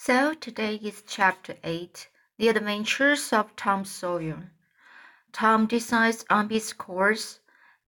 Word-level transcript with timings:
So 0.00 0.32
today 0.32 0.76
is 0.76 1.02
chapter 1.04 1.56
8 1.64 2.08
The 2.38 2.48
Adventures 2.50 3.32
of 3.32 3.56
Tom 3.56 3.84
Sawyer. 3.84 4.52
Tom 5.32 5.66
decides 5.66 6.24
on 6.30 6.48
his 6.50 6.72
course, 6.72 7.40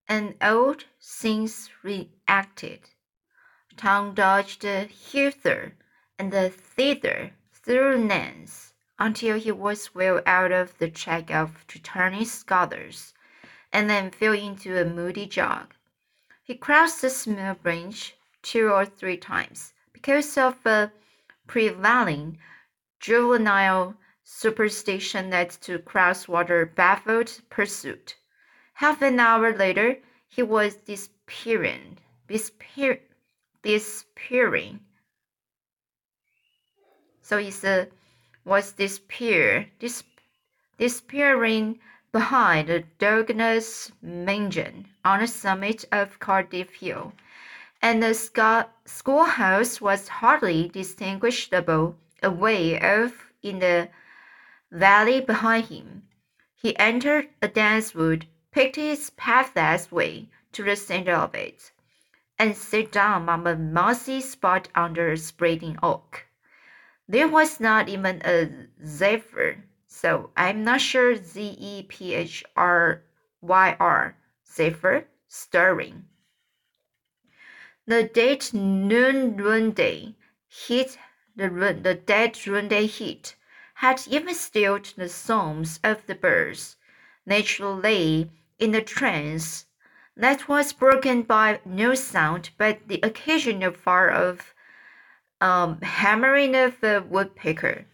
and 0.08 0.34
old 0.42 0.86
scenes 0.98 1.70
reacted. 1.84 2.80
Tom 3.76 4.14
dodged 4.14 4.64
hither 4.64 5.76
and 6.18 6.32
thither 6.52 7.30
through 7.52 8.04
Nance 8.04 8.74
until 8.98 9.38
he 9.38 9.52
was 9.52 9.94
well 9.94 10.20
out 10.26 10.50
of 10.50 10.76
the 10.78 10.90
track 10.90 11.30
of 11.30 11.64
returning 11.72 12.24
scholars, 12.24 13.14
and 13.72 13.88
then 13.88 14.10
fell 14.10 14.34
into 14.34 14.76
a 14.76 14.84
moody 14.84 15.26
jog. 15.26 15.74
He 16.42 16.56
crossed 16.56 17.02
the 17.02 17.08
small 17.08 17.54
branch 17.54 18.16
two 18.42 18.68
or 18.68 18.84
three 18.84 19.16
times 19.16 19.74
because 19.92 20.36
of 20.36 20.66
a 20.66 20.90
prevailing 21.50 22.38
juvenile 23.00 23.92
superstition 24.22 25.30
led 25.30 25.50
to 25.50 25.80
cross 25.80 26.28
water 26.28 26.64
baffled 26.64 27.40
pursuit. 27.50 28.14
Half 28.74 29.02
an 29.02 29.18
hour 29.18 29.52
later, 29.56 29.96
he 30.28 30.44
was 30.44 30.76
disappearing, 30.76 31.98
disappear, 32.28 33.00
disappearing. 33.64 34.78
So 37.20 37.38
a 37.38 37.88
was 38.44 38.70
disappear, 38.70 39.66
dis, 39.80 40.04
disappearing 40.78 41.80
behind 42.12 42.68
the 42.68 42.84
Douglas 43.00 43.90
mansion 44.00 44.86
on 45.04 45.18
the 45.18 45.26
summit 45.26 45.84
of 45.90 46.20
Cardiff 46.20 46.74
Hill 46.74 47.12
and 47.82 48.02
the 48.02 48.14
schoolhouse 48.84 49.80
was 49.80 50.08
hardly 50.08 50.68
distinguishable 50.68 51.96
away 52.22 52.80
off 52.80 53.32
in 53.42 53.58
the 53.60 53.88
valley 54.70 55.20
behind 55.20 55.66
him. 55.66 56.02
He 56.54 56.78
entered 56.78 57.28
a 57.40 57.48
dense 57.48 57.94
wood, 57.94 58.26
picked 58.52 58.76
his 58.76 59.10
pathless 59.10 59.90
way 59.90 60.28
to 60.52 60.62
the 60.62 60.76
center 60.76 61.14
of 61.14 61.34
it, 61.34 61.72
and 62.38 62.56
sat 62.56 62.92
down 62.92 63.28
on 63.28 63.46
a 63.46 63.56
mossy 63.56 64.20
spot 64.20 64.68
under 64.74 65.12
a 65.12 65.16
spreading 65.16 65.78
oak. 65.82 66.26
There 67.08 67.28
was 67.28 67.60
not 67.60 67.88
even 67.88 68.20
a 68.24 68.66
zephyr, 68.84 69.64
so 69.86 70.30
I'm 70.36 70.62
not 70.62 70.80
sure 70.80 71.16
Z 71.16 71.56
E 71.58 71.82
P 71.88 72.14
H 72.14 72.44
R 72.56 73.02
Y 73.40 73.76
R, 73.80 74.16
zephyr, 74.46 75.06
stirring. 75.28 76.04
The 77.86 78.04
dead 78.04 78.52
noonday 78.52 80.14
heat, 80.46 80.98
the, 81.34 81.48
the 81.82 81.94
dead 81.94 82.38
noonday 82.46 82.86
heat, 82.86 83.36
had 83.74 84.06
even 84.06 84.34
stilled 84.34 84.92
the 84.96 85.08
songs 85.08 85.80
of 85.82 86.06
the 86.06 86.14
birds. 86.14 86.76
Nature 87.24 87.68
lay 87.70 88.30
in 88.58 88.74
a 88.74 88.82
trance 88.82 89.66
that 90.16 90.48
was 90.48 90.72
broken 90.72 91.22
by 91.22 91.60
no 91.64 91.94
sound 91.94 92.50
but 92.58 92.86
the 92.86 93.00
occasional 93.02 93.72
far 93.72 94.10
off 94.12 94.54
um, 95.40 95.80
hammering 95.80 96.54
of 96.54 96.82
a 96.84 97.00
woodpecker, 97.00 97.86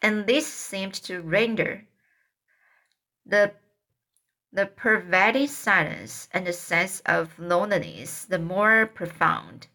and 0.00 0.26
this 0.26 0.46
seemed 0.46 0.94
to 0.94 1.20
render 1.20 1.84
the 3.26 3.52
the 4.54 4.66
pervading 4.66 5.48
silence 5.48 6.28
and 6.32 6.46
the 6.46 6.52
sense 6.52 7.00
of 7.00 7.36
loneliness 7.40 8.24
the 8.24 8.38
more 8.38 8.86
profound. 8.86 9.66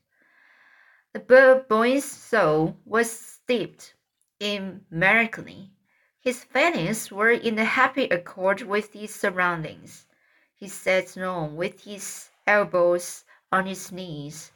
The 1.12 1.66
boy's 1.68 2.10
soul 2.10 2.78
was 2.86 3.12
steeped 3.12 3.94
in 4.40 4.86
melancholy. 4.90 5.72
His 6.22 6.46
feelings 6.46 7.12
were 7.12 7.32
in 7.32 7.60
a 7.60 7.66
happy 7.66 8.06
accord 8.06 8.62
with 8.62 8.94
his 8.94 9.14
surroundings. 9.14 10.08
He 10.56 10.70
sat 10.70 11.18
long 11.18 11.58
with 11.58 11.84
his 11.84 12.30
elbows 12.48 13.26
on 13.52 13.66
his 13.66 13.92
knees 13.92 14.54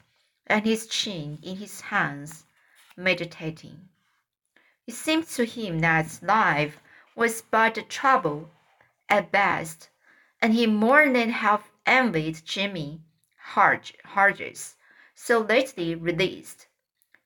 and 0.47 0.65
his 0.65 0.87
chin 0.87 1.39
in 1.43 1.57
his 1.57 1.81
hands, 1.81 2.45
meditating. 2.95 3.89
It 4.87 4.93
seemed 4.93 5.27
to 5.29 5.45
him 5.45 5.79
that 5.79 6.19
life 6.21 6.79
was 7.13 7.41
but 7.41 7.77
a 7.77 7.81
trouble 7.81 8.49
at 9.09 9.29
best 9.29 9.89
and 10.43 10.53
he 10.53 10.67
more 10.67 11.09
than 11.09 11.29
half 11.29 11.71
envied 11.85 12.41
Jimmy 12.43 12.99
Hodges, 13.53 14.75
so 15.15 15.39
lately 15.39 15.95
released. 15.95 16.67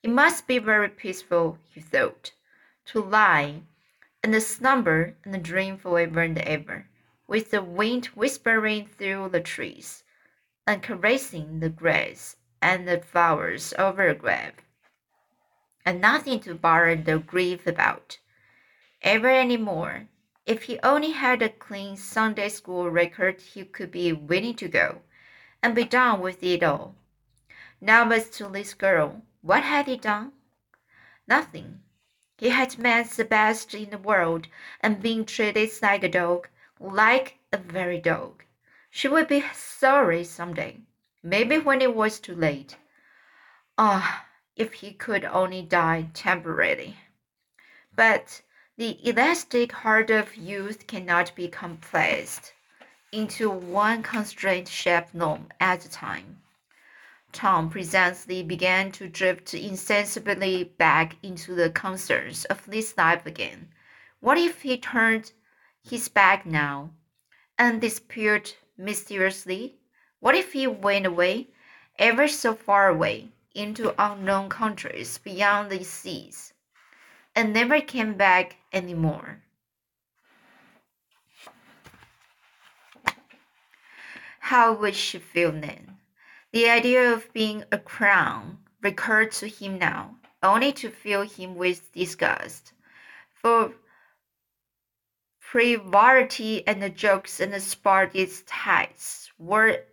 It 0.03 0.11
must 0.11 0.45
be 0.45 0.59
very 0.59 0.88
peaceful, 0.88 1.57
he 1.73 1.81
thought, 1.81 2.31
to 2.85 3.01
lie 3.01 3.61
and 4.23 4.44
slumber 4.44 5.16
and 5.25 5.44
dream 5.44 5.79
forever 5.79 6.22
and 6.22 6.38
ever, 6.38 6.89
with 7.25 7.50
the 7.50 7.63
wind 7.63 8.06
whispering 8.13 8.85
through 8.85 9.29
the 9.29 9.41
trees 9.41 10.03
and 10.67 10.83
caressing 10.83 11.59
the 11.59 11.69
grass 11.69 12.35
and 12.61 12.88
the 12.88 13.01
flowers 13.01 13.73
over 13.79 14.07
a 14.07 14.13
grave, 14.13 14.53
and 15.83 16.00
nothing 16.00 16.39
to 16.41 16.53
bother 16.53 16.95
the 16.95 17.17
grief 17.17 17.66
about 17.66 18.19
ever 19.01 19.29
any 19.29 19.57
more 19.57 20.07
if 20.47 20.63
he 20.63 20.80
only 20.81 21.12
had 21.12 21.41
a 21.41 21.50
clean 21.50 21.97
Sunday 21.97 22.47
school 22.47 22.90
record, 22.90 23.41
he 23.41 23.66
could 23.66 23.91
be 23.91 24.13
willing 24.13 24.56
to 24.56 24.69
go 24.69 25.02
and 25.62 25.75
be 25.75 25.84
done 25.84 26.22
with 26.22 26.41
it 26.41 26.63
all. 26.63 26.96
Now, 27.81 28.09
as 28.12 28.30
to 28.38 28.47
this 28.47 28.74
girl, 28.74 29.24
what 29.41 29.63
had 29.63 29.88
he 29.88 29.97
done? 29.97 30.31
Nothing. 31.28 31.81
He 32.38 32.50
had 32.50 32.80
met 32.80 33.09
the 33.09 33.25
best 33.25 33.74
in 33.74 33.90
the 33.90 33.97
world 33.97 34.47
and 34.80 35.02
been 35.02 35.25
treated 35.25 35.69
like 35.81 36.03
a 36.03 36.09
dog, 36.09 36.47
like 36.80 37.40
a 37.52 37.57
very 37.57 38.00
dog. 38.00 38.44
She 38.90 39.09
would 39.09 39.28
be 39.28 39.44
sorry 39.53 40.24
some 40.24 40.53
day, 40.53 40.80
maybe 41.22 41.57
when 41.57 41.81
it 41.81 41.94
was 41.94 42.22
too 42.22 42.36
late. 42.36 42.78
Ah, 43.78 44.24
oh, 44.24 44.30
if 44.56 44.75
he 44.75 44.94
could 44.94 45.25
only 45.25 45.62
die 45.62 46.09
temporarily. 46.13 46.96
But 47.94 48.41
the 48.77 48.99
elastic 49.09 49.71
heart 49.71 50.11
of 50.11 50.35
youth 50.35 50.85
cannot 50.85 51.33
be 51.33 51.47
compressed 51.47 52.53
into 53.11 53.49
one 53.49 54.03
constrained 54.03 54.67
shape 54.67 55.05
at 55.59 55.83
a 55.83 55.89
time. 55.89 56.39
Tom 57.31 57.71
presently 57.71 58.43
began 58.43 58.91
to 58.91 59.09
drift 59.09 59.55
insensibly 59.55 60.63
back 60.63 61.15
into 61.23 61.55
the 61.55 61.71
concerns 61.71 62.45
of 62.45 62.63
this 62.67 62.95
life 62.95 63.25
again. 63.25 63.67
What 64.19 64.38
if 64.38 64.61
he 64.61 64.77
turned 64.77 65.31
his 65.81 66.07
back 66.07 66.45
now 66.45 66.91
and 67.57 67.81
disappeared 67.81 68.53
mysteriously? 68.77 69.79
What 70.19 70.35
if 70.35 70.53
he 70.53 70.67
went 70.67 71.07
away, 71.07 71.47
ever 71.97 72.27
so 72.27 72.53
far 72.53 72.89
away, 72.89 73.29
into 73.55 73.95
unknown 73.97 74.49
countries 74.49 75.17
beyond 75.17 75.71
the 75.71 75.83
seas? 75.83 76.53
And 77.38 77.53
never 77.53 77.80
came 77.80 78.16
back 78.16 78.56
anymore. 78.74 79.44
How 84.40 84.74
would 84.74 84.96
she 84.96 85.20
feel 85.20 85.52
then? 85.52 85.98
The 86.52 86.68
idea 86.68 87.14
of 87.14 87.31
being 87.34 87.64
a 87.72 87.78
crown 87.78 88.58
recurred 88.81 89.34
to 89.34 89.48
him 89.48 89.78
now, 89.78 90.16
only 90.42 90.74
to 90.74 90.90
fill 90.90 91.28
him 91.28 91.53
with 91.53 91.94
disgust. 91.94 92.74
For 93.36 93.74
frivolity 95.38 96.66
and 96.66 96.81
the 96.81 96.90
jokes 96.90 97.40
and 97.40 97.54
the 97.54 97.59
Spartans 97.59 98.42
tides 98.48 99.31
were 99.38 99.84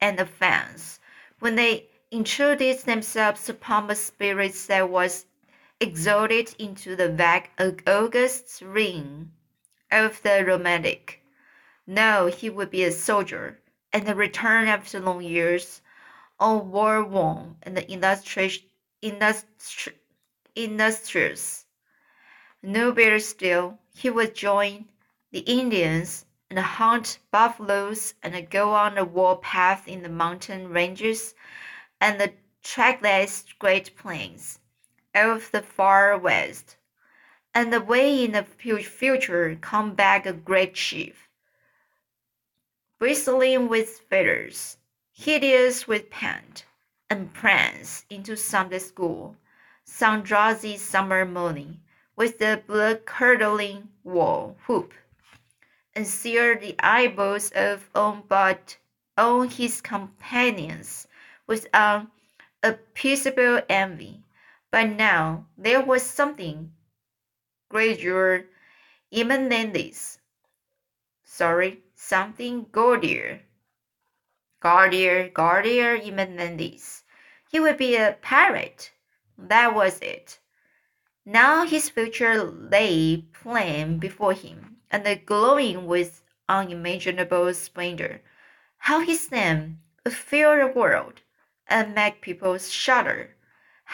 an 0.00 0.20
offense 0.20 1.00
when 1.40 1.56
they 1.56 1.88
intruded 2.12 2.78
themselves 2.80 3.48
upon 3.48 3.90
a 3.90 3.96
spirit 3.96 4.54
that 4.68 4.88
was 4.88 5.26
exalted 5.84 6.54
into 6.58 6.96
the 6.96 7.10
vague 7.10 7.50
august 7.86 8.62
ring 8.62 9.30
of 9.90 10.22
the 10.22 10.42
romantic. 10.42 11.22
No, 11.86 12.26
he 12.26 12.48
would 12.48 12.70
be 12.70 12.84
a 12.84 12.90
soldier, 12.90 13.60
and 13.92 14.08
return 14.16 14.66
after 14.66 14.98
long 14.98 15.22
years, 15.22 15.82
all 16.40 16.62
war 16.62 17.04
worn 17.04 17.56
and 17.62 17.76
industrious. 17.80 18.60
industrious. 20.56 21.66
No 22.62 22.90
better 22.90 23.20
still, 23.20 23.78
he 23.94 24.08
would 24.08 24.34
join 24.34 24.88
the 25.32 25.40
Indians 25.40 26.24
and 26.48 26.58
hunt 26.58 27.18
buffaloes 27.30 28.14
and 28.22 28.48
go 28.48 28.72
on 28.72 28.94
the 28.94 29.04
war 29.04 29.38
path 29.38 29.86
in 29.86 30.02
the 30.02 30.08
mountain 30.08 30.70
ranges 30.70 31.34
and 32.00 32.18
the 32.18 32.32
trackless 32.62 33.44
Great 33.58 33.94
Plains 33.98 34.60
of 35.14 35.50
the 35.52 35.62
far 35.62 36.18
west, 36.18 36.76
and 37.54 37.72
away 37.72 38.24
in 38.24 38.32
the 38.32 38.42
future 38.42 39.56
come 39.60 39.94
back 39.94 40.26
a 40.26 40.32
great 40.32 40.74
chief, 40.74 41.28
bristling 42.98 43.68
with 43.68 44.00
feathers, 44.10 44.78
hideous 45.12 45.86
with 45.86 46.10
paint, 46.10 46.64
and 47.08 47.32
prance 47.32 48.04
into 48.10 48.36
Sunday 48.36 48.80
school, 48.80 49.36
some 49.84 50.22
drowsy 50.22 50.76
summer 50.76 51.24
morning, 51.24 51.80
with 52.16 52.38
the 52.38 52.60
blood-curdling 52.66 53.88
war 54.02 54.56
whoop, 54.66 54.94
and 55.94 56.06
sear 56.06 56.58
the 56.58 56.74
eyeballs 56.80 57.52
of 57.54 57.88
all 57.94 58.24
but 58.28 58.76
all 59.16 59.42
his 59.42 59.80
companions 59.80 61.06
with 61.46 61.68
an 61.72 62.08
appeasable 62.64 63.62
envy. 63.68 64.23
But 64.74 64.90
now 64.90 65.46
there 65.56 65.80
was 65.80 66.02
something 66.02 66.72
greater 67.68 68.48
even 69.08 69.48
than 69.48 69.72
this. 69.72 70.18
Sorry, 71.22 71.84
something 71.94 72.66
gaudier. 72.72 73.42
Gaudier, 74.60 75.28
gaudier 75.32 75.94
even 75.94 76.34
than 76.34 76.56
this. 76.56 77.04
He 77.52 77.60
would 77.60 77.76
be 77.76 77.94
a 77.94 78.18
pirate. 78.20 78.90
That 79.38 79.76
was 79.76 80.00
it. 80.00 80.40
Now 81.24 81.64
his 81.64 81.88
future 81.88 82.42
lay 82.42 83.18
plain 83.32 83.98
before 84.00 84.32
him, 84.32 84.78
and 84.90 85.06
glowing 85.24 85.86
with 85.86 86.24
unimaginable 86.48 87.54
splendor. 87.54 88.22
How 88.78 88.98
his 89.06 89.30
name 89.30 89.82
would 90.04 90.14
fill 90.14 90.56
the 90.56 90.66
world 90.66 91.22
and 91.68 91.94
make 91.94 92.20
people 92.20 92.58
shudder. 92.58 93.33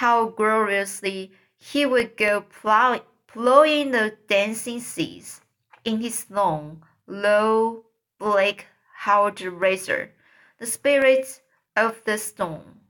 How 0.00 0.29
gloriously 0.29 1.31
he 1.58 1.85
would 1.85 2.17
go 2.17 2.41
plow, 2.41 3.05
plowing 3.26 3.91
the 3.91 4.17
dancing 4.29 4.81
seas 4.81 5.43
in 5.85 6.00
his 6.00 6.25
long, 6.31 6.82
low, 7.06 7.85
black 8.19 8.64
hulled 9.00 9.43
razor, 9.43 10.14
the 10.56 10.64
spirit 10.64 11.43
of 11.76 12.02
the 12.05 12.17
storm. 12.17 12.81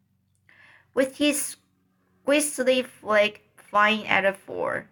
With 0.94 1.16
his 1.16 1.56
grisly 2.24 2.84
flag 2.84 3.40
flying 3.56 4.06
at 4.06 4.24
a 4.24 4.32
fore, 4.32 4.86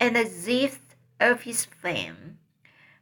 and 0.00 0.16
the 0.16 0.26
zest 0.26 0.96
of 1.20 1.42
his 1.42 1.66
fame, 1.66 2.40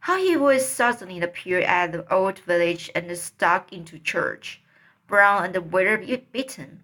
how 0.01 0.19
he 0.19 0.37
would 0.37 0.61
suddenly 0.61 1.23
appear 1.23 1.61
at 1.61 1.93
the 1.93 2.13
old 2.13 2.41
village 2.41 2.91
and 2.95 3.17
stalk 3.17 3.73
into 3.73 3.99
church, 3.99 4.61
brown 5.07 5.57
and 5.57 5.73
weather 5.73 5.97
beaten, 5.97 6.83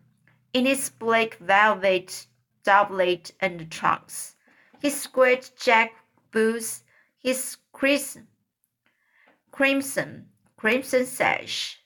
in 0.54 0.64
his 0.64 0.88
black 0.88 1.36
velvet 1.38 2.26
doublet 2.62 3.32
and 3.40 3.70
trunks, 3.70 4.36
his 4.80 4.98
square 4.98 5.40
jack 5.60 5.92
boots, 6.30 6.84
his 7.18 7.58
crimson, 7.72 8.28
crimson, 9.50 10.28
crimson 10.56 11.04
sash, 11.04 11.80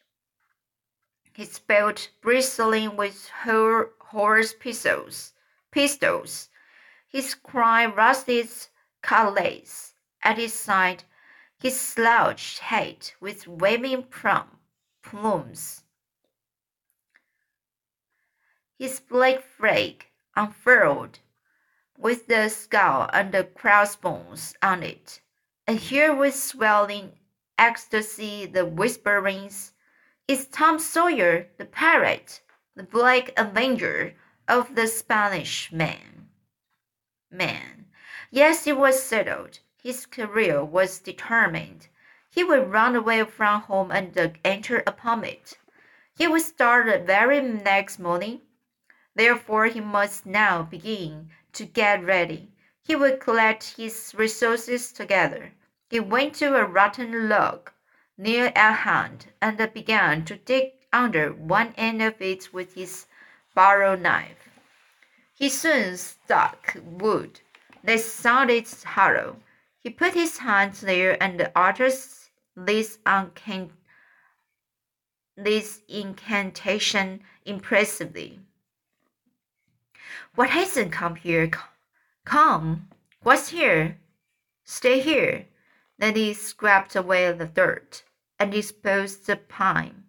his 1.33 1.59
belt 1.59 2.11
bristling 2.21 2.97
with 2.97 3.31
horse 3.99 4.55
pistols, 4.61 5.33
pistols, 5.71 6.49
his 7.09 7.35
cry 7.35 7.87
rusted 7.87 8.49
cutlass. 9.03 9.95
At 10.23 10.37
his 10.37 10.53
side, 10.53 11.05
his 11.61 11.79
slouched 11.79 12.59
hat 12.59 13.15
with 13.21 13.47
waving 13.47 14.09
plumes, 15.03 15.85
his 18.79 19.01
black 19.01 19.43
flag 19.43 20.07
unfurled, 20.37 21.19
with 21.97 22.29
the 22.29 22.49
skull 22.49 23.11
and 23.13 23.33
the 23.33 23.43
crossbones 23.43 24.55
on 24.63 24.85
it, 24.85 25.21
and 25.67 25.81
here 25.81 26.15
with 26.15 26.33
swelling 26.33 27.11
ecstasy 27.59 28.47
the 28.47 28.65
whisperings, 28.65 29.73
is 30.29 30.47
Tom 30.47 30.79
Sawyer 30.79 31.49
the 31.59 31.65
pirate, 31.65 32.41
the 32.77 32.85
black 32.85 33.33
avenger 33.37 34.15
of 34.47 34.77
the 34.77 34.87
Spanish 34.87 35.73
Main. 35.73 36.29
Man, 37.33 37.87
yes, 38.31 38.65
it 38.69 38.79
was 38.79 39.03
settled. 39.03 39.59
His 39.83 40.07
career 40.07 40.65
was 40.65 41.01
determined. 41.01 41.89
He 42.31 42.45
would 42.45 42.71
run 42.71 42.95
away 42.95 43.25
from 43.25 43.63
home 43.63 43.91
and 43.91 44.39
enter 44.45 44.85
upon 44.87 45.25
it. 45.25 45.59
He 46.15 46.29
would 46.29 46.43
start 46.43 46.87
the 46.87 47.05
very 47.05 47.41
next 47.41 47.99
morning 47.99 48.43
Therefore 49.19 49.67
he 49.67 49.81
must 49.81 50.27
now 50.27 50.63
begin 50.63 51.31
to 51.55 51.65
get 51.65 52.05
ready. 52.05 52.53
He 52.85 52.95
would 52.95 53.19
collect 53.19 53.75
his 53.77 54.15
resources 54.17 54.93
together. 54.93 55.55
He 55.91 55.99
went 55.99 56.37
to 56.37 56.55
a 56.55 56.65
rotten 56.65 57.29
log 57.29 57.73
near 58.17 58.53
at 58.55 58.75
hand 58.75 59.27
and 59.43 59.59
began 59.75 60.25
to 60.27 60.37
dig 60.37 60.75
under 60.93 61.33
one 61.33 61.75
end 61.77 62.01
of 62.01 62.23
it 62.23 62.55
with 62.55 62.75
his 62.75 63.07
borrowed 63.57 64.03
knife. 64.03 64.49
He 65.35 65.49
soon 65.49 65.97
struck 65.97 66.77
wood 66.85 67.41
that 67.83 67.99
sounded 67.99 68.69
hollow. 68.85 69.41
He 69.81 69.91
put 69.91 70.15
his 70.15 70.39
hand 70.39 70.75
there 70.75 71.21
and 71.21 71.51
uttered 71.57 71.99
this, 72.55 72.99
uncant- 73.05 73.73
this 75.37 75.83
incantation 75.89 77.25
impressively. 77.45 78.43
What 80.39 80.51
hasn't 80.51 80.93
come 80.93 81.17
here? 81.17 81.51
Come. 82.25 82.91
What's 83.25 83.49
here? 83.49 83.99
Stay 84.63 85.01
here. 85.01 85.47
Then 85.99 86.15
he 86.15 86.33
scraped 86.33 86.95
away 86.95 87.33
the 87.33 87.47
dirt 87.47 88.05
and 88.39 88.53
disposed 88.53 89.27
the 89.27 89.35
pine. 89.35 90.05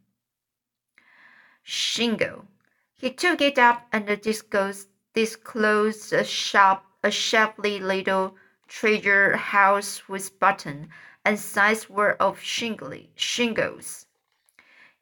Shingle. 1.63 2.45
He 2.93 3.09
took 3.09 3.41
it 3.41 3.57
up 3.57 3.87
and 3.91 4.05
disclosed, 4.21 6.13
a 6.13 6.23
sharp, 6.23 6.83
a 7.03 7.09
shapely 7.09 7.79
little 7.79 8.35
treasure 8.67 9.35
house 9.35 10.07
with 10.07 10.39
button 10.39 10.89
and 11.25 11.39
sides 11.39 11.89
were 11.89 12.15
of 12.21 12.39
shingles. 12.39 14.05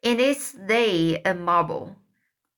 In 0.01 0.21
it 0.21 0.53
lay 0.57 1.21
a 1.21 1.33
marble. 1.33 1.97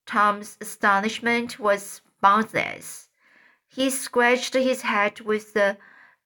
Tom's 0.05 0.55
astonishment 0.61 1.57
was 1.57 2.01
boundless. 2.21 3.09
He 3.67 3.89
scratched 3.89 4.53
his 4.53 4.81
head 4.81 5.21
with 5.21 5.55
a 5.55 5.77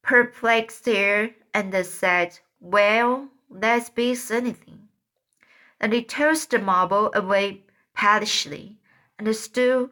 perplexed 0.02 0.88
air 0.88 1.32
and 1.54 1.74
said, 1.86 2.40
Well, 2.60 3.30
let's 3.50 3.90
be 3.90 4.18
anything. 4.32 4.88
And 5.80 5.94
he 5.94 6.04
tossed 6.04 6.52
the 6.52 6.60
marble 6.60 7.12
away 7.14 7.62
pettishly 7.94 8.78
and 9.20 9.36
stood 9.36 9.90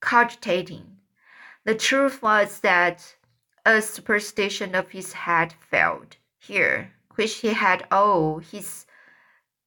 cogitating. 0.00 0.98
The 1.64 1.74
truth 1.74 2.22
was 2.22 2.60
that 2.60 3.16
a 3.64 3.82
superstition 3.82 4.74
of 4.74 4.90
his 4.90 5.12
had 5.12 5.52
failed 5.52 6.16
here, 6.38 6.92
which 7.16 7.36
he 7.36 7.48
had 7.48 7.86
all 7.90 8.38
his 8.38 8.86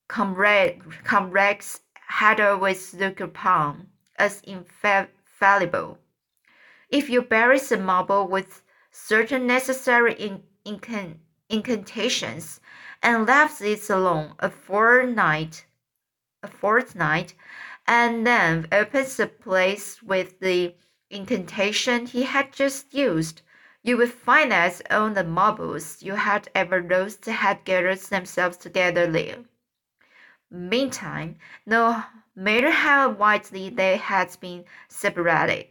comrade, 0.07 0.81
comrades 1.03 1.81
had 1.93 2.39
always 2.39 2.93
looked 2.93 3.21
upon 3.21 3.89
as 4.17 4.41
infallible 4.41 5.18
fallible. 5.39 5.97
If 6.89 7.09
you 7.09 7.21
bury 7.21 7.59
the 7.59 7.77
marble 7.77 8.27
with 8.27 8.61
certain 8.91 9.47
necessary 9.47 10.13
in, 10.13 10.43
incant, 10.65 11.19
incantations 11.47 12.59
and 13.01 13.25
left 13.25 13.61
it 13.61 13.89
alone 13.89 14.33
a 14.39 14.49
fortnight, 14.49 15.65
a 16.43 16.47
fortnight, 16.47 17.33
and 17.87 18.27
then 18.27 18.67
opens 18.71 19.15
the 19.17 19.27
place 19.27 20.03
with 20.03 20.39
the 20.39 20.75
incantation 21.09 22.05
he 22.05 22.23
had 22.23 22.51
just 22.51 22.93
used, 22.93 23.41
you 23.81 23.97
would 23.97 24.11
find 24.11 24.51
that 24.51 24.81
all 24.91 25.09
the 25.09 25.23
marbles 25.23 26.03
you 26.03 26.15
had 26.15 26.49
ever 26.53 26.81
lost 26.83 27.25
had 27.25 27.63
gathered 27.63 27.99
themselves 27.99 28.57
together 28.57 29.09
there. 29.09 29.37
Meantime, 30.51 31.37
no 31.65 32.03
matter 32.39 32.71
how 32.71 33.09
widely 33.09 33.69
they 33.69 33.97
had 33.97 34.37
been 34.39 34.63
separated. 34.87 35.67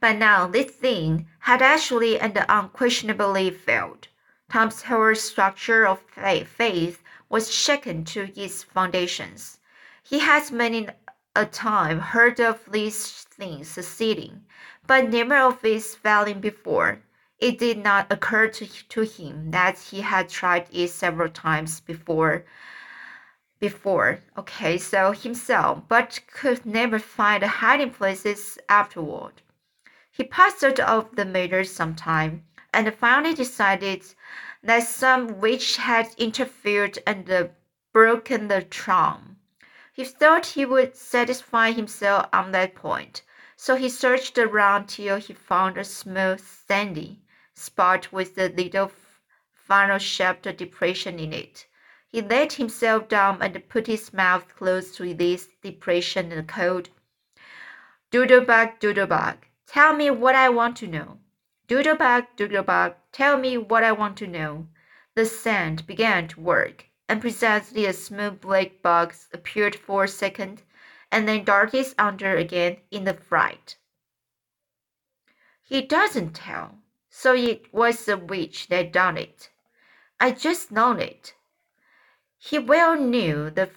But 0.00 0.16
now 0.16 0.48
this 0.48 0.72
thing 0.72 1.28
had 1.38 1.62
actually 1.62 2.18
and 2.18 2.36
unquestionably 2.48 3.50
failed. 3.52 4.08
Tom's 4.50 4.82
whole 4.82 5.14
structure 5.14 5.86
of 5.86 6.00
faith 6.00 7.04
was 7.28 7.54
shaken 7.54 8.04
to 8.06 8.32
its 8.36 8.64
foundations. 8.64 9.60
He 10.02 10.18
had 10.18 10.50
many 10.50 10.88
a 11.36 11.46
time 11.46 12.00
heard 12.00 12.40
of 12.40 12.60
these 12.72 13.22
things 13.30 13.68
succeeding, 13.68 14.44
but 14.88 15.08
never 15.08 15.36
of 15.36 15.64
its 15.64 15.94
failing 15.94 16.40
before. 16.40 17.00
It 17.38 17.60
did 17.60 17.78
not 17.78 18.12
occur 18.12 18.48
to, 18.48 18.66
to 18.66 19.02
him 19.02 19.52
that 19.52 19.78
he 19.78 20.00
had 20.00 20.28
tried 20.28 20.66
it 20.72 20.88
several 20.88 21.28
times 21.28 21.80
before 21.80 22.44
before, 23.58 24.20
okay, 24.36 24.78
so 24.78 25.12
himself, 25.12 25.82
but 25.88 26.20
could 26.26 26.66
never 26.66 26.98
find 26.98 27.42
hiding 27.42 27.90
places 27.90 28.58
afterward. 28.68 29.42
He 30.10 30.24
puzzled 30.24 30.80
over 30.80 31.08
the 31.14 31.24
matter 31.24 31.64
some 31.64 31.94
time, 31.94 32.44
and 32.72 32.92
finally 32.94 33.34
decided 33.34 34.04
that 34.62 34.82
some 34.82 35.40
witch 35.40 35.76
had 35.76 36.08
interfered 36.18 36.98
and 37.06 37.30
uh, 37.30 37.48
broken 37.92 38.48
the 38.48 38.62
charm. 38.62 39.36
He 39.92 40.04
thought 40.04 40.46
he 40.46 40.66
would 40.66 40.94
satisfy 40.96 41.72
himself 41.72 42.26
on 42.32 42.52
that 42.52 42.74
point. 42.74 43.22
So 43.56 43.76
he 43.76 43.88
searched 43.88 44.36
around 44.36 44.88
till 44.88 45.16
he 45.16 45.32
found 45.32 45.78
a 45.78 45.84
smooth, 45.84 46.40
sandy 46.40 47.22
spot 47.54 48.12
with 48.12 48.36
a 48.36 48.48
little 48.48 48.92
funnel-shaped 49.54 50.56
depression 50.58 51.18
in 51.18 51.32
it. 51.32 51.65
He 52.16 52.22
laid 52.22 52.54
himself 52.54 53.08
down 53.08 53.42
and 53.42 53.68
put 53.68 53.88
his 53.88 54.14
mouth 54.14 54.56
close 54.56 54.96
to 54.96 55.12
this 55.12 55.50
depression 55.60 56.32
and 56.32 56.48
called, 56.48 56.88
Doodlebug, 58.10 58.80
Doodlebug, 58.80 59.36
tell 59.66 59.94
me 59.94 60.10
what 60.10 60.34
I 60.34 60.48
want 60.48 60.78
to 60.78 60.86
know. 60.86 61.18
Doodlebug, 61.68 62.28
Doodlebug, 62.38 62.94
tell 63.12 63.36
me 63.36 63.58
what 63.58 63.84
I 63.84 63.92
want 63.92 64.16
to 64.16 64.26
know. 64.26 64.66
The 65.14 65.26
sand 65.26 65.86
began 65.86 66.26
to 66.28 66.40
work, 66.40 66.86
and 67.06 67.20
presently 67.20 67.84
a 67.84 67.92
smooth 67.92 68.40
black 68.40 68.80
bug 68.80 69.12
appeared 69.34 69.76
for 69.76 70.04
a 70.04 70.08
second, 70.08 70.62
and 71.12 71.28
then 71.28 71.44
darted 71.44 71.94
under 71.98 72.34
again 72.34 72.78
in 72.90 73.04
the 73.04 73.12
fright. 73.12 73.76
He 75.62 75.82
doesn't 75.82 76.32
tell, 76.32 76.78
so 77.10 77.34
it 77.34 77.74
was 77.74 78.06
the 78.06 78.16
witch 78.16 78.68
that 78.68 78.90
done 78.90 79.18
it. 79.18 79.50
I 80.18 80.30
just 80.30 80.72
known 80.72 80.98
it. 80.98 81.34
He 82.38 82.58
well 82.58 82.96
knew 82.96 83.50
the 83.50 83.70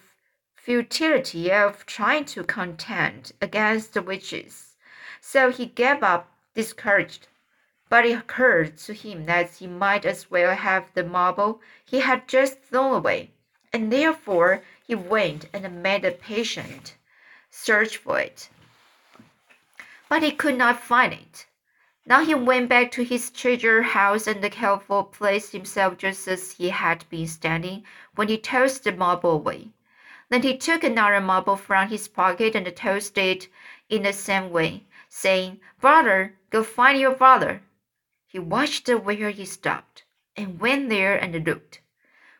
futility 0.54 1.50
of 1.50 1.86
trying 1.86 2.26
to 2.26 2.44
contend 2.44 3.32
against 3.40 3.94
the 3.94 4.02
witches, 4.02 4.76
so 5.20 5.50
he 5.50 5.66
gave 5.66 6.02
up 6.02 6.30
discouraged. 6.54 7.28
But 7.88 8.06
it 8.06 8.18
occurred 8.18 8.76
to 8.78 8.92
him 8.92 9.26
that 9.26 9.54
he 9.54 9.66
might 9.66 10.04
as 10.04 10.30
well 10.30 10.54
have 10.54 10.92
the 10.94 11.02
marble 11.02 11.60
he 11.84 12.00
had 12.00 12.28
just 12.28 12.62
thrown 12.62 12.94
away, 12.94 13.30
and 13.72 13.92
therefore 13.92 14.62
he 14.86 14.94
went 14.94 15.48
and 15.52 15.82
made 15.82 16.04
a 16.04 16.12
patient 16.12 16.96
search 17.50 17.96
for 17.96 18.20
it. 18.20 18.48
But 20.08 20.22
he 20.22 20.32
could 20.32 20.58
not 20.58 20.82
find 20.82 21.12
it. 21.12 21.46
Now 22.06 22.24
he 22.24 22.34
went 22.34 22.70
back 22.70 22.90
to 22.92 23.04
his 23.04 23.30
treasure 23.30 23.82
house 23.82 24.26
and 24.26 24.42
carefully 24.50 25.06
placed 25.12 25.52
himself 25.52 25.98
just 25.98 26.26
as 26.26 26.52
he 26.52 26.70
had 26.70 27.04
been 27.10 27.26
standing 27.26 27.84
when 28.14 28.28
he 28.28 28.38
tossed 28.38 28.84
the 28.84 28.92
marble 28.92 29.32
away. 29.32 29.68
Then 30.30 30.42
he 30.42 30.56
took 30.56 30.82
another 30.82 31.20
marble 31.20 31.56
from 31.56 31.88
his 31.88 32.08
pocket 32.08 32.54
and 32.54 32.74
tossed 32.74 33.18
it 33.18 33.48
in 33.88 34.04
the 34.04 34.12
same 34.12 34.50
way, 34.50 34.84
saying, 35.08 35.60
Brother, 35.80 36.36
go 36.48 36.64
find 36.64 36.98
your 36.98 37.14
brother. 37.14 37.62
He 38.26 38.38
watched 38.38 38.88
where 38.88 39.30
he 39.30 39.44
stopped, 39.44 40.04
and 40.36 40.60
went 40.60 40.88
there 40.88 41.16
and 41.16 41.44
looked. 41.46 41.80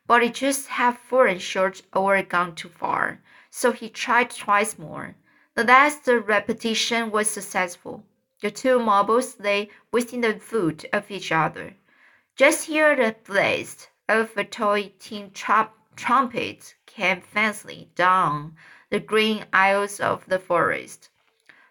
But 0.07 0.23
it 0.23 0.35
just 0.35 0.69
had 0.69 0.97
fallen 0.97 1.39
short 1.39 1.83
or 1.93 2.23
gone 2.23 2.55
too 2.55 2.69
far, 2.71 3.21
so 3.51 3.73
he 3.73 3.91
tried 3.91 4.31
twice 4.31 4.79
more. 4.79 5.17
The 5.55 5.65
last 5.65 6.07
repetition 6.07 7.11
was 7.11 7.29
successful. 7.29 8.05
The 8.41 8.51
two 8.51 8.79
marbles 8.79 9.39
lay 9.39 9.71
within 9.93 10.23
the 10.23 10.39
foot 10.39 10.85
of 10.93 11.11
each 11.11 11.31
other. 11.31 11.75
Just 12.37 12.67
here 12.67 12.97
the 12.97 13.15
blast 13.25 13.91
of 14.09 14.37
a 14.37 14.45
toy 14.45 14.93
tin 14.99 15.31
trumpet 15.33 16.75
came 16.87 17.21
faintly 17.21 17.91
down 17.95 18.57
the 18.89 18.99
green 18.99 19.45
aisles 19.53 20.01
of 20.01 20.25
the 20.27 20.39
forest. 20.39 21.11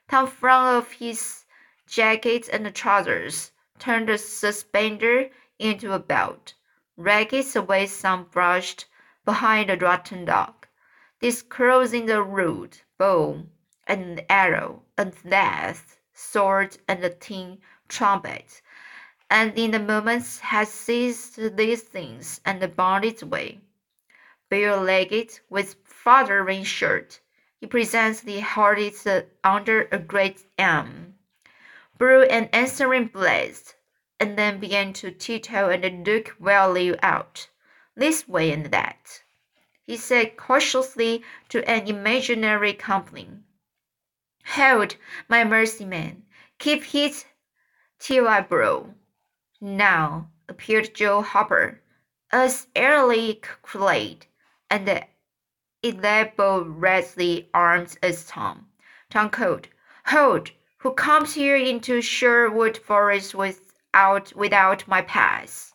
Tom 0.07 0.27
flung 0.27 0.77
off 0.77 0.93
his 0.93 1.45
jacket 1.87 2.47
and 2.49 2.73
trousers 2.75 3.51
turned 3.79 4.09
the 4.09 4.17
suspender 4.17 5.29
into 5.57 5.93
a 5.93 5.99
belt, 5.99 6.53
rackets 6.95 7.55
away 7.55 7.87
some 7.87 8.25
brushed 8.25 8.85
behind 9.25 9.69
the 9.69 9.77
rotten 9.77 10.25
dog, 10.25 10.67
disclosing 11.19 12.05
the 12.05 12.21
root, 12.21 12.83
bow, 12.97 13.43
and 13.87 14.23
arrow, 14.29 14.83
and 14.97 15.13
lath, 15.25 15.98
sword, 16.19 16.77
and 16.87 17.01
the 17.01 17.09
tin 17.09 17.59
trumpet, 17.87 18.61
and 19.29 19.57
in 19.57 19.73
a 19.73 19.79
moment 19.79 20.39
had 20.41 20.67
seized 20.67 21.55
these 21.57 21.81
things 21.81 22.41
and 22.45 22.75
bound 22.75 23.05
its 23.05 23.23
way. 23.23 23.59
Bare-legged, 24.49 25.39
with 25.49 25.75
fluttering 25.83 26.63
shirt, 26.63 27.19
he 27.59 27.67
presents 27.67 28.21
the 28.21 28.39
it 28.39 29.37
under 29.43 29.87
a 29.91 29.99
great 29.99 30.45
elm 30.57 31.15
blew 31.99 32.23
an 32.23 32.45
answering 32.53 33.07
blast, 33.07 33.75
and 34.21 34.37
then 34.37 34.57
began 34.57 34.93
to 34.93 35.11
tiptoe 35.11 35.69
and 35.69 36.07
look 36.07 36.33
warily 36.39 36.97
out, 37.03 37.49
this 37.93 38.25
way 38.25 38.51
and 38.51 38.67
that. 38.67 39.21
He 39.85 39.97
said 39.97 40.37
cautiously 40.37 41.23
to 41.49 41.69
an 41.69 41.87
imaginary 41.87 42.73
company, 42.73 43.29
Hold, 44.53 44.95
my 45.27 45.43
mercy 45.43 45.85
man, 45.85 46.23
keep 46.57 46.83
his 46.83 47.25
till 47.99 48.27
I 48.27 48.41
blow. 48.41 48.95
Now 49.61 50.31
appeared 50.47 50.95
Joe 50.95 51.21
Harper, 51.21 51.81
as 52.31 52.65
airily 52.75 53.35
clad 53.61 54.25
and 54.67 55.05
elaborately 55.83 57.47
armed 57.53 57.97
as 58.01 58.25
Tom. 58.25 58.71
Tom 59.11 59.29
called, 59.29 59.67
Hold! 60.07 60.49
who 60.79 60.93
comes 60.93 61.35
here 61.35 61.55
into 61.55 62.01
Sherwood 62.01 62.77
Forest 62.77 63.35
without 63.35 64.33
without 64.33 64.87
my 64.87 65.03
pass. 65.03 65.73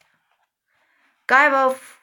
Guy 1.28 1.54
of 1.54 2.00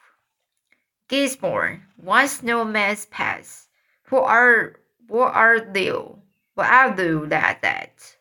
Gisborne 1.08 1.86
wants 1.98 2.42
no 2.42 2.64
man's 2.64 3.04
pass. 3.04 3.68
Who 4.04 4.16
are 4.16 4.76
what 5.06 5.34
are 5.34 5.60
thou? 5.60 6.21
What 6.54 6.70
are 6.70 6.94
thou 6.94 7.24
that 7.26 7.62
that? 7.62 8.16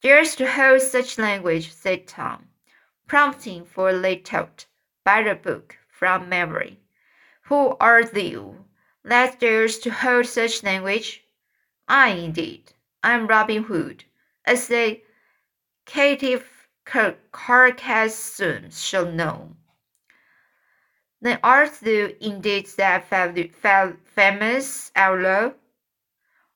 Dares 0.00 0.36
to 0.36 0.50
hold 0.50 0.82
such 0.82 1.18
language, 1.18 1.72
said 1.72 2.06
Tom, 2.06 2.48
prompting 3.06 3.64
for 3.64 3.90
a 3.90 4.16
thought 4.16 4.66
by 5.04 5.22
the 5.22 5.34
book 5.34 5.76
from 5.88 6.28
memory. 6.28 6.78
Who 7.42 7.76
are 7.80 8.04
thou 8.04 8.64
that 9.02 9.40
dares 9.40 9.78
to 9.80 9.90
hold 9.90 10.26
such 10.26 10.62
language? 10.62 11.24
I 11.88 12.10
indeed. 12.10 12.72
I'm 13.02 13.26
Robin 13.26 13.64
Hood, 13.64 14.04
as 14.44 14.68
the 14.68 15.02
caitiff 15.86 16.68
Carcassonne 16.84 18.70
shall 18.70 19.10
know. 19.10 19.56
Then 21.20 21.40
art 21.42 21.72
thou 21.80 22.10
indeed 22.20 22.66
that 22.76 23.08
famous 23.08 24.92
outlaw? 24.94 25.50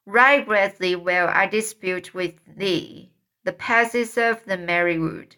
Right 0.07 0.45
greatly 0.45 0.95
will 0.97 1.29
I 1.29 1.47
dispute 1.47 2.13
with 2.13 2.39
thee 2.47 3.11
the 3.45 3.53
passes 3.55 4.19
of 4.19 4.45
the 4.45 4.59
merry 4.59 4.99
wood. 4.99 5.37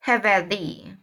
Have 0.00 0.24
at 0.24 0.48
thee. 0.48 0.96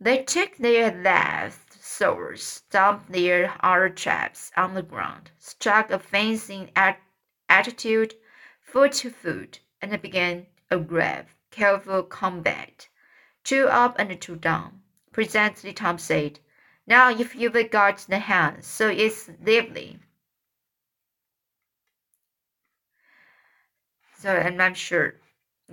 They 0.00 0.22
took 0.22 0.56
their 0.56 0.90
last 0.90 1.82
swords, 1.82 2.42
stomped 2.42 3.12
their 3.12 3.54
other 3.60 3.90
traps 3.90 4.52
on 4.56 4.72
the 4.72 4.82
ground, 4.82 5.30
struck 5.38 5.90
a 5.90 5.98
fencing 5.98 6.70
at 6.76 6.98
attitude, 7.48 8.14
foot 8.62 8.92
to 8.92 9.10
foot, 9.10 9.60
and 9.82 10.00
began 10.00 10.46
a 10.70 10.78
grave, 10.78 11.34
careful 11.50 12.04
combat. 12.04 12.88
Two 13.44 13.66
up 13.68 13.98
and 13.98 14.20
two 14.20 14.36
down. 14.36 14.82
Presently 15.12 15.74
Tom 15.74 15.98
said, 15.98 16.40
Now 16.86 17.10
if 17.10 17.34
you've 17.34 17.70
got 17.70 17.98
the 17.98 18.18
hand, 18.18 18.64
so 18.64 18.88
it's 18.88 19.28
lively. 19.44 19.98
So 24.20 24.30
I'm 24.30 24.74
sure. 24.74 25.14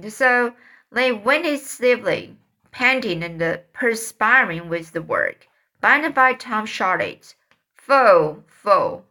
So 0.08 0.54
they 0.92 1.12
it 1.12 1.80
lively, 1.82 2.38
panting 2.72 3.24
and 3.24 3.60
perspiring 3.74 4.70
with 4.70 4.92
the 4.92 5.02
work. 5.02 5.48
By 5.82 5.96
and 5.96 6.14
by 6.14 6.34
Tom 6.34 6.68
shouted, 6.68 7.34
Fall, 7.74 8.44
fall. 8.48 9.04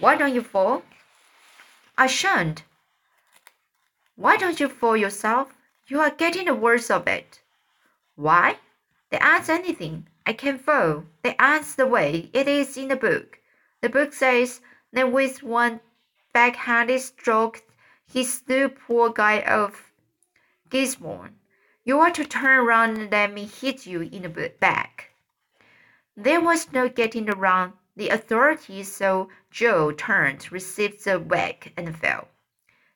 Why 0.00 0.16
don't 0.16 0.34
you 0.34 0.42
fall? 0.42 0.82
I 1.96 2.08
shan't. 2.08 2.64
Why 4.16 4.36
don't 4.36 4.58
you 4.58 4.68
fool 4.68 4.96
yourself? 4.96 5.54
You 5.86 6.00
are 6.00 6.10
getting 6.10 6.46
the 6.46 6.54
worst 6.54 6.90
of 6.90 7.06
it. 7.06 7.40
Why? 8.16 8.58
They 9.10 9.18
aren't 9.18 9.48
anything. 9.48 10.08
I 10.26 10.32
can 10.32 10.58
fool. 10.58 11.04
They 11.22 11.36
aren't 11.38 11.76
the 11.76 11.86
way 11.86 12.30
it 12.32 12.48
is 12.48 12.76
in 12.76 12.88
the 12.88 12.96
book. 12.96 13.38
The 13.80 13.88
book 13.88 14.12
says 14.12 14.60
that 14.92 15.12
with 15.12 15.44
one 15.44 15.80
backhanded 16.32 17.00
stroke 17.00 17.62
he 18.06 18.24
slew 18.24 18.68
poor 18.68 19.10
Guy 19.10 19.40
of 19.40 19.92
Gisborne. 20.70 21.36
You 21.84 22.00
are 22.00 22.10
to 22.12 22.24
turn 22.24 22.64
round 22.64 22.98
and 22.98 23.10
let 23.10 23.32
me 23.32 23.44
hit 23.44 23.86
you 23.86 24.02
in 24.02 24.22
the 24.22 24.52
back. 24.60 25.10
There 26.16 26.40
was 26.40 26.72
no 26.72 26.88
getting 26.88 27.28
around 27.28 27.74
the 27.96 28.08
authorities 28.08 28.90
so 28.92 29.28
Joe 29.50 29.92
turned, 29.92 30.50
received 30.50 31.04
the 31.04 31.18
whack, 31.18 31.72
and 31.76 31.96
fell. 31.96 32.28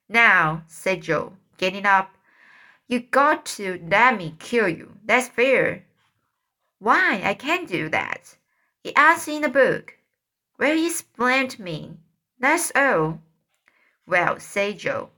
Now, 0.08 0.64
said 0.66 1.02
Joe, 1.02 1.36
getting 1.56 1.86
up, 1.86 2.16
you 2.88 3.00
got 3.00 3.46
to 3.46 3.80
let 3.88 4.16
me 4.16 4.34
kill 4.38 4.68
you. 4.68 4.96
That's 5.04 5.28
fair. 5.28 5.84
Why, 6.78 7.20
I 7.22 7.34
can't 7.34 7.68
do 7.68 7.88
that. 7.90 8.36
He 8.82 8.94
asked 8.96 9.28
in 9.28 9.42
the 9.42 9.48
book. 9.48 9.96
Well, 10.58 10.76
he 10.76 10.86
explained 10.86 11.50
to 11.50 11.62
me. 11.62 11.98
That's 12.38 12.72
all. 12.74 13.20
Well, 14.10 14.40
said 14.40 14.80
Joe, 14.80 15.10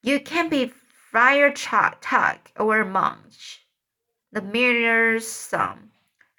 you 0.00 0.18
can 0.18 0.48
be 0.48 0.72
Friar 1.10 1.52
Tuck 1.52 2.50
or 2.58 2.82
Munch, 2.82 3.66
the 4.32 4.40
milliner's 4.40 5.28
son, 5.28 5.90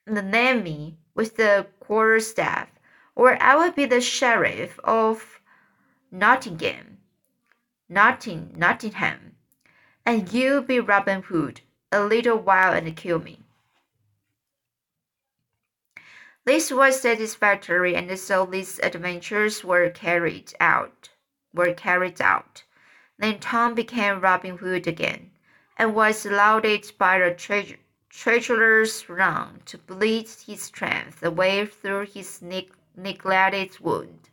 and 0.08 0.32
name 0.32 0.64
me 0.64 0.98
with 1.14 1.38
the 1.38 1.68
quarterstaff, 1.80 2.70
or 3.14 3.40
I 3.40 3.56
will 3.56 3.72
be 3.72 3.86
the 3.86 4.02
sheriff 4.02 4.80
of 4.84 5.40
Nottingham, 6.10 6.98
Notting, 7.88 8.56
Nottingham, 8.58 9.36
and 10.04 10.34
you 10.34 10.64
be 10.64 10.80
Robin 10.80 11.22
Hood 11.22 11.62
a 11.92 12.04
little 12.04 12.40
while 12.40 12.74
and 12.74 12.98
kill 12.98 13.20
me. 13.20 13.44
This 16.46 16.72
was 16.72 17.00
satisfactory, 17.00 17.96
and 17.96 18.18
so 18.18 18.48
these 18.48 18.80
adventures 18.80 19.64
were 19.64 19.92
carried 19.92 20.56
out. 20.60 21.10
Were 21.54 21.74
carried 21.74 22.22
out. 22.22 22.64
Then 23.18 23.40
Tom 23.40 23.74
became 23.74 24.22
Robin 24.22 24.58
Hood 24.58 24.88
again, 24.88 25.32
and 25.78 25.96
was 25.96 26.26
lauded 26.26 26.92
by 26.98 27.20
the 27.20 27.34
tre 27.34 27.78
treasurer's 28.10 29.08
run 29.10 29.62
to 29.66 29.78
bleed 29.78 30.30
his 30.46 30.62
strength 30.62 31.24
away 31.24 31.66
through 31.66 32.06
his 32.06 32.42
neg 32.42 32.72
neglected 32.96 33.80
wound. 33.80 34.30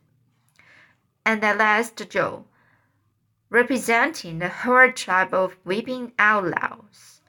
And 1.24 1.44
at 1.44 1.58
last 1.58 2.08
Joe, 2.08 2.46
representing 3.50 4.38
the 4.38 4.48
whole 4.48 4.92
tribe 4.92 5.34
of 5.34 5.56
weeping 5.64 6.12
outlaws, 6.18 7.20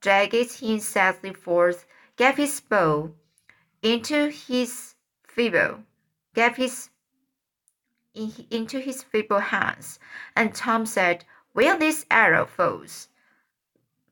dragged 0.00 0.60
him 0.60 0.78
sadly 0.80 1.32
forth, 1.32 1.86
gave 2.16 2.36
his 2.36 2.60
bow 2.60 3.14
into 3.82 4.28
his 4.30 4.94
feeble, 5.26 5.84
gave 6.34 6.56
his 6.56 6.90
in, 8.14 8.46
into 8.50 8.78
his 8.78 9.02
feeble 9.02 9.40
hands, 9.40 9.98
and 10.34 10.54
Tom 10.54 10.86
said, 10.86 11.24
Will 11.52 11.76
this 11.78 12.06
arrow 12.10 12.46
falls? 12.46 13.08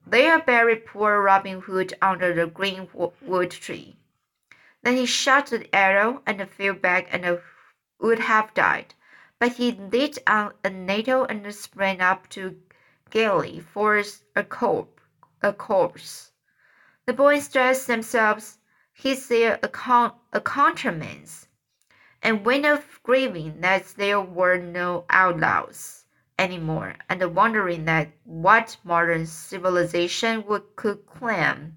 There 0.07 0.39
buried 0.41 0.87
poor 0.87 1.23
Robin 1.23 1.61
Hood 1.61 1.95
under 2.03 2.35
the 2.35 2.47
green 2.47 2.89
wood 2.93 3.51
tree. 3.51 3.97
Then 4.83 4.97
he 4.97 5.07
shot 5.07 5.47
the 5.47 5.73
arrow 5.75 6.23
and 6.27 6.51
fell 6.51 6.75
back 6.75 7.09
and 7.11 7.41
would 8.01 8.19
have 8.19 8.53
died, 8.55 8.95
but 9.39 9.53
he 9.53 9.73
lit 9.73 10.19
on 10.27 10.55
a 10.65 10.71
nettle 10.71 11.25
and 11.25 11.55
sprang 11.55 12.01
up 12.01 12.29
to 12.31 12.61
gaily 13.11 13.61
for 13.61 14.03
a 14.35 14.43
corp 14.45 15.01
a 15.43 15.53
corpse. 15.53 16.33
The 17.07 17.13
boys 17.13 17.49
dressed 17.49 17.87
themselves 17.89 18.59
his 18.93 19.27
their 19.29 19.59
accoutrements, 19.63 21.49
and 22.23 22.45
went 22.45 22.65
off 22.65 23.01
grieving 23.03 23.61
that 23.61 23.87
there 23.97 24.21
were 24.21 24.57
no 24.57 25.05
outlaws 25.11 26.05
anymore, 26.39 26.95
and 27.09 27.35
wondering 27.35 27.85
that 27.85 28.09
what 28.25 28.77
modern 28.85 29.27
civilization 29.27 30.45
would 30.47 30.77
could 30.77 31.05
claim 31.07 31.77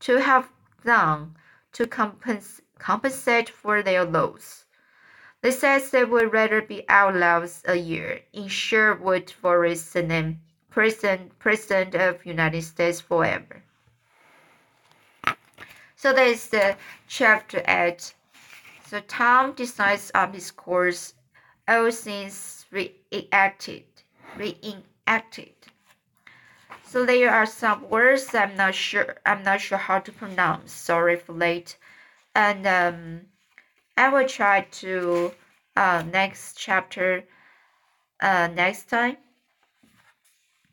to 0.00 0.20
have 0.20 0.48
done 0.84 1.34
to 1.72 1.86
compens 1.86 2.60
compensate 2.78 3.48
for 3.48 3.82
their 3.82 4.04
loss. 4.04 4.64
They 5.40 5.50
said 5.50 5.82
they 5.82 6.04
would 6.04 6.32
rather 6.32 6.60
be 6.60 6.84
outlaws 6.88 7.62
a 7.66 7.76
year 7.76 8.20
in 8.32 8.48
Sherwood 8.48 9.30
Forest 9.30 9.94
than 9.94 10.40
president, 10.70 11.38
president 11.38 11.94
of 11.94 12.26
United 12.26 12.62
States 12.62 13.00
forever. 13.00 13.62
So 15.94 16.12
that 16.12 16.26
is 16.26 16.48
the 16.48 16.76
chapter 17.08 17.62
8. 17.66 18.14
So 18.86 19.00
Tom 19.00 19.52
decides 19.54 20.12
on 20.14 20.32
his 20.32 20.52
course, 20.52 21.14
all 21.66 21.90
things 21.90 22.66
reacted, 22.70 23.84
reenacted. 24.36 25.54
So 26.84 27.04
there 27.04 27.32
are 27.32 27.46
some 27.46 27.90
words 27.90 28.32
I'm 28.32 28.54
not 28.54 28.76
sure 28.76 29.16
I'm 29.26 29.42
not 29.42 29.60
sure 29.60 29.78
how 29.78 29.98
to 29.98 30.12
pronounce. 30.12 30.72
Sorry 30.72 31.16
for 31.16 31.32
late. 31.32 31.76
And 32.36 32.64
um, 32.64 33.20
I 33.96 34.08
will 34.08 34.28
try 34.28 34.60
to 34.60 35.32
uh, 35.76 36.04
next 36.12 36.56
chapter 36.56 37.24
uh, 38.20 38.48
next 38.54 38.88
time. 38.88 39.16